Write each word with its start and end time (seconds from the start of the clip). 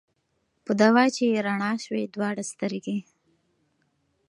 په 0.65 0.71
دوا 0.81 1.03
چي 1.15 1.23
یې 1.31 1.39
رڼا 1.47 1.71
سوې 1.85 2.03
دواړي 2.15 2.43
سترګي 2.51 2.97